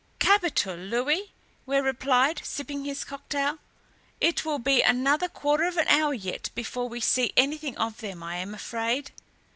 [0.17, 1.31] "Capital, Louis!"
[1.67, 3.59] Ware replied, sipping his cocktail.
[4.19, 8.23] "It will be another quarter of an hour yet before we see anything of them,
[8.23, 9.11] I am afraid."